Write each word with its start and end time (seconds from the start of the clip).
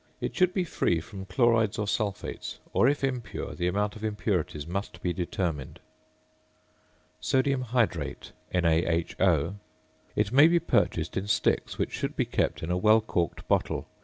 It 0.19 0.35
should 0.35 0.51
be 0.51 0.63
free 0.63 0.99
from 0.99 1.27
chlorides 1.27 1.77
or 1.77 1.85
sulphates, 1.87 2.57
or 2.73 2.89
if 2.89 3.03
impure 3.03 3.53
the 3.53 3.67
amount 3.67 3.95
of 3.95 4.03
impurities 4.03 4.65
must 4.65 4.99
be 5.03 5.13
determined. 5.13 5.79
~Sodium 7.19 7.61
Hydrate~, 7.61 8.31
NaHO. 8.51 9.57
It 10.15 10.31
may 10.31 10.47
be 10.47 10.57
purchased 10.57 11.17
in 11.17 11.27
sticks, 11.27 11.77
which 11.77 11.91
should 11.91 12.15
be 12.15 12.25
kept 12.25 12.63
in 12.63 12.71
a 12.71 12.77
well 12.77 12.99
corked 13.01 13.47
bottle. 13.47 13.85